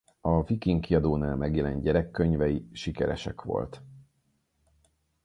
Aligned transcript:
A 0.21 0.43
Viking 0.43 0.79
Kiadónál 0.81 1.35
megjelent 1.35 1.81
gyerekkönyvei 1.81 2.67
sikeresek 2.71 3.41
volt. 3.41 3.81